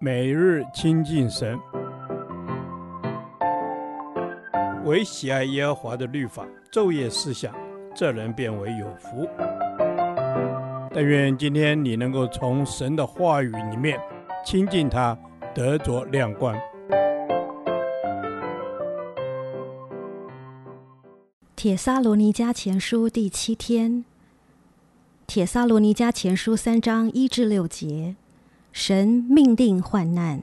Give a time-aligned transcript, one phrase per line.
[0.00, 1.58] 每日亲近神，
[4.84, 7.54] 唯喜爱耶和华的律法，昼夜思想，
[7.94, 9.28] 这人便为有福。
[10.92, 13.98] 但愿今天你能够从神的话语里面
[14.44, 15.18] 亲近他，
[15.54, 16.54] 得着亮光。
[21.56, 24.04] 铁萨罗尼迦前书第七天，
[25.26, 28.16] 铁萨罗尼迦前书三章一至六节。
[28.76, 30.42] 神命定患难。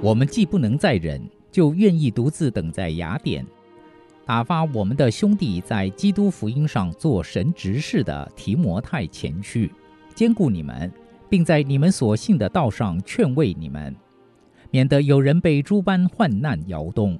[0.00, 1.20] 我们既不能再忍，
[1.52, 3.44] 就愿意独自等在雅典，
[4.24, 9.70] 打发我们的兄弟在基督福音上做神执事的提摩太前去，
[10.14, 10.90] 兼顾你们，
[11.28, 13.94] 并在你们所信的道上劝慰你们。
[14.70, 17.18] 免得有人被诸般患难摇动，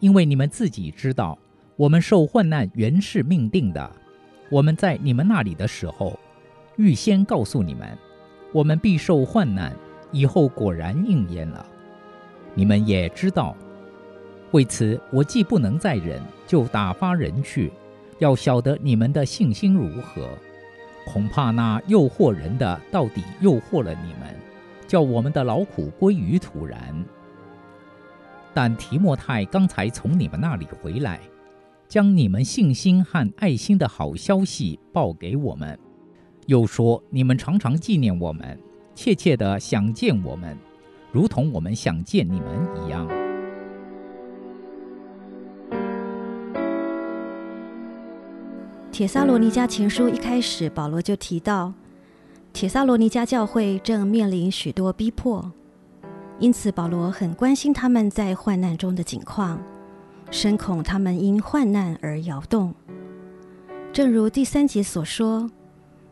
[0.00, 1.38] 因为你们自己知道，
[1.76, 3.90] 我们受患难原是命定的。
[4.50, 6.18] 我们在你们那里的时候，
[6.76, 7.96] 预先告诉你们，
[8.52, 9.74] 我们必受患难，
[10.10, 11.64] 以后果然应验了。
[12.54, 13.56] 你们也知道，
[14.50, 17.72] 为此我既不能再忍，就打发人去，
[18.18, 20.28] 要晓得你们的信心如何。
[21.06, 24.36] 恐怕那诱惑人的，到底诱惑了你们。
[24.86, 27.04] 叫我们的劳苦归于徒然。
[28.54, 31.20] 但提摩太刚才从你们那里回来，
[31.88, 35.78] 将你们信心和爱心的好消息报给我们，
[36.46, 38.58] 又说你们常常纪念我们，
[38.94, 40.56] 切切的想见我们，
[41.10, 42.48] 如同我们想见你们
[42.84, 43.08] 一样。
[48.90, 51.72] 铁萨罗尼加前书一开始，保罗就提到。
[52.52, 55.50] 帖撒罗尼迦教会正面临许多逼迫，
[56.38, 59.60] 因此保罗很关心他们在患难中的境况，
[60.30, 62.74] 深恐他们因患难而摇动。
[63.92, 65.50] 正如第三节所说，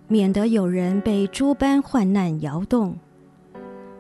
[0.09, 2.97] 免得有人被诸般患难摇动。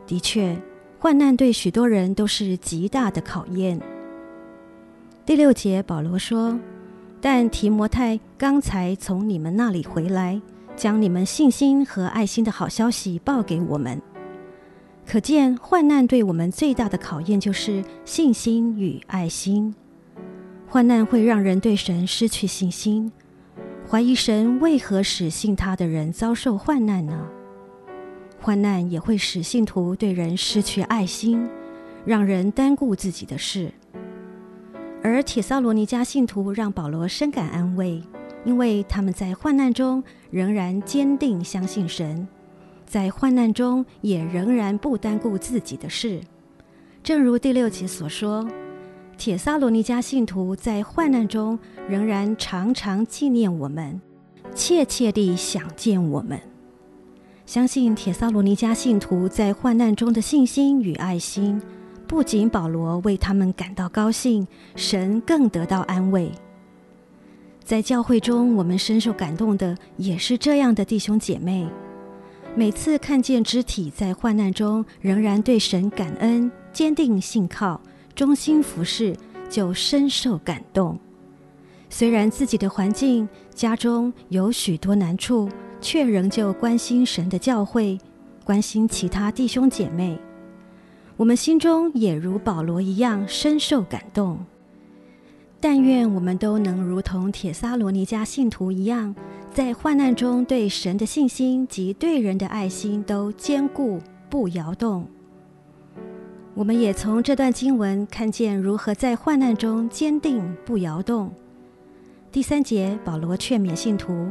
[0.06, 0.56] 的确，
[0.98, 3.80] 患难对许多人都是极大的考验。
[5.24, 6.58] 第六节保罗说
[7.20, 10.40] ：“但提摩太刚才从你们那里回来。”
[10.80, 14.00] 将你们信心和爱心的好消息报给我们，
[15.06, 19.74] 可见患难对我们最大的考验就是信心与爱心。
[20.66, 23.12] 患难会让人对神失去信心，
[23.90, 27.26] 怀疑神为何使信他的人遭受患难呢？
[28.40, 31.46] 患难也会使信徒对人失去爱心，
[32.06, 33.70] 让人单顾自己的事。
[35.02, 38.02] 而帖撒罗尼加信徒让保罗深感安慰。
[38.42, 42.26] 因为他们在患难中仍然坚定相信神，
[42.86, 46.20] 在患难中也仍然不单顾自己的事。
[47.02, 48.46] 正如第六节所说，
[49.16, 51.58] 帖撒罗尼迦信徒在患难中
[51.88, 54.00] 仍然常常纪念我们，
[54.54, 56.40] 切切地想见我们。
[57.46, 61.60] 相信帖撒罗尼迦信徒在患难中的信心与爱心，
[62.06, 66.30] 不仅保罗为他们感到高兴，神更得到安慰。
[67.70, 71.68] 在教会中，我们深受感动的也是这样的弟兄姐妹。
[72.56, 77.80] 每次看见肢体在患难中仍然对神感恩、坚定信靠、
[78.12, 79.14] 忠心服侍，
[79.48, 80.98] 就深受感动。
[81.88, 85.48] 虽然自己的环境、家中有许多难处，
[85.80, 87.96] 却仍旧关心神的教会，
[88.44, 90.18] 关心其他弟兄姐妹。
[91.16, 94.44] 我们心中也如保罗一样深受感动。
[95.62, 99.14] 但愿我们都能如同铁撒罗尼迦信徒一样，
[99.52, 104.00] 在患难中对神的信心及对人的爱心都坚固
[104.30, 105.06] 不摇动。
[106.54, 111.30] 我们也从这段经文看见如何在患难中坚定不摇动。
[112.32, 114.28] 第三节，保罗劝勉信徒，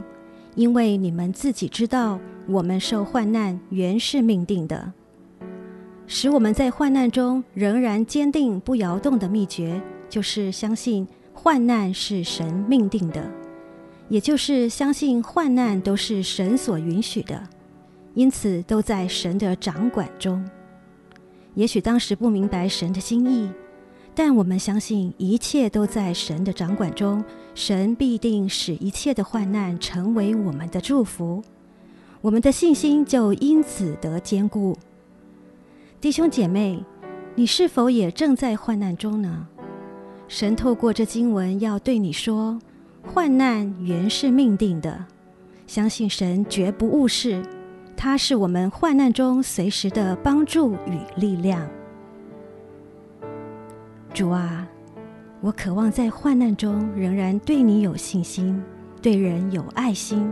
[0.55, 4.91] 因为你们自己知道，我们受患难原是命定的。
[6.07, 9.79] 使我们在患难中仍然坚定不摇动的秘诀，
[10.09, 11.07] 就是相信。
[11.41, 13.31] 患难是神命定的，
[14.09, 17.41] 也就是相信患难都是神所允许的，
[18.13, 20.45] 因此都在神的掌管中。
[21.53, 23.49] 也许当时不明白神的心意，
[24.13, 27.23] 但我们相信一切都在神的掌管中，
[27.55, 31.41] 神必定使一切的患难成为我们的祝福，
[32.19, 34.77] 我们的信心就因此得坚固。
[36.01, 36.83] 弟兄姐妹，
[37.33, 39.47] 你是否也正在患难中呢？
[40.29, 42.59] 神透过这经文要对你说：
[43.01, 45.05] 患难原是命定的，
[45.65, 47.41] 相信神绝不误事，
[47.97, 51.67] 他是我们患难中随时的帮助与力量。
[54.13, 54.67] 主啊，
[55.41, 58.61] 我渴望在患难中仍然对你有信心，
[59.01, 60.31] 对人有爱心。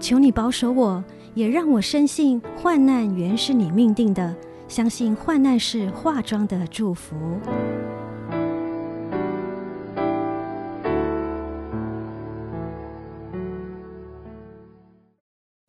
[0.00, 1.04] 求你保守我，
[1.34, 4.34] 也让我深信患难原是你命定的，
[4.68, 7.14] 相信患难是化妆的祝福。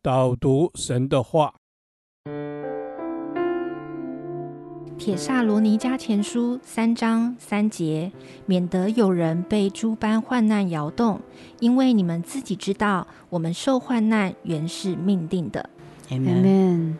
[0.04, 1.54] 导读神的话，
[4.98, 8.12] 《铁萨罗尼迦前书》三章三节，
[8.44, 11.22] 免得有人被诸般患难摇动，
[11.58, 15.70] 因为你们自己知道，我们受患难原是命定的。
[16.10, 16.96] Amen。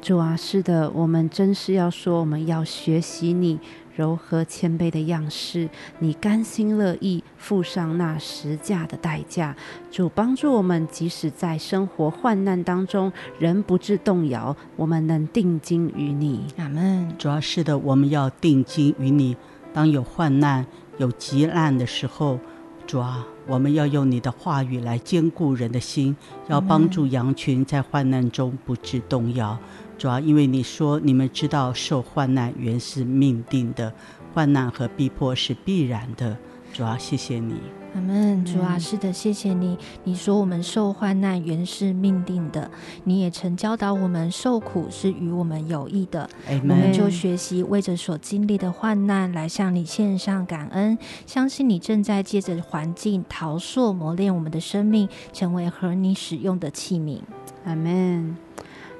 [0.00, 3.60] 主啊，是的，我们真是要说，我们要学习你。
[3.98, 5.68] 柔和谦卑的样式，
[5.98, 9.56] 你甘心乐意付上那十价的代价。
[9.90, 14.56] 主帮助我们，即使在生活患难当中，仍不致动摇。
[14.76, 16.46] 我们能定睛于你。
[16.58, 17.12] 阿门。
[17.18, 19.36] 主要是的，我们要定睛于你。
[19.74, 20.64] 当有患难、
[20.98, 22.38] 有急难的时候，
[22.86, 26.16] 主啊，我们要用你的话语来坚固人的心，
[26.46, 29.58] 要帮助羊群在患难中不致动摇。
[29.98, 33.92] 主要因为你说，你们知道受患难原是命定的，
[34.32, 36.36] 患难和逼迫是必然的。
[36.72, 37.54] 主要谢谢你，
[37.94, 38.44] 阿门。
[38.44, 39.76] 主啊，是的，谢谢你。
[40.04, 42.70] 你说我们受患难原是命定的，
[43.04, 46.28] 你也曾教导我们受苦是与我们有益的。
[46.48, 50.96] Amen 我们就学习为着所经历的患难来向你献上感恩，
[51.26, 57.18] 相信你正在借着环境陶塑磨练我们的生命，成为和你使用的器皿。
[57.64, 58.36] 阿门。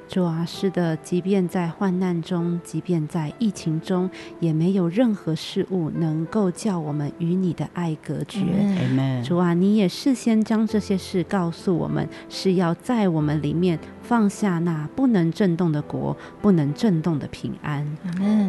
[0.08, 4.08] 主啊，是的，即便在患难中，即便在疫情中，
[4.40, 8.40] 也没有任何事物能够叫我们与你的爱隔绝。
[9.22, 17.87] 主啊，你也事先将这些事告诉我们，是要在我们里面放下那不能震动的国，不能震动的平安。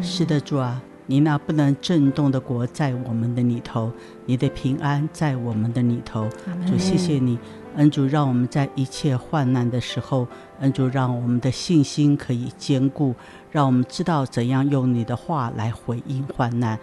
[0.02, 0.80] 是的，主啊，
[1.10, 3.90] 你那不能震动的国在我们的里头，
[4.26, 6.28] 你的平安在我们的里头。
[6.64, 7.36] 主，谢谢你。
[7.74, 10.28] 恩主，让我们在一切患难的时候，
[10.60, 13.12] 恩主让我们的信心可以坚固，
[13.50, 16.78] 让我们知道怎样用你的话来回应患难，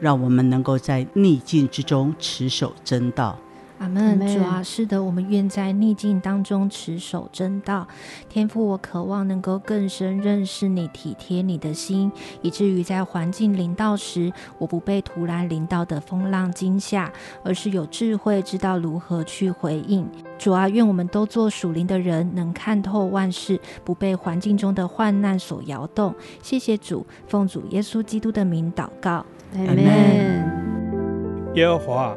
[0.00, 3.38] 让我们能够在逆境之中持守真道。
[3.78, 7.86] 阿门，主啊，是的，我们愿在逆境当中持守真道。
[8.28, 12.10] 天父，我渴望能够更深认识你，体贴你的心，
[12.42, 17.12] 以至于在环境临到时，我不被突然临到的风浪惊吓，
[17.44, 20.08] 而是有智慧，知道如何去回应。
[20.38, 26.12] 主啊，愿我们都做属灵的人，能看透万事，不被环境中的患难所摇动。
[26.42, 31.54] 谢谢主，奉主耶稣基督的名祷告，阿门。
[31.54, 32.16] 耶和华。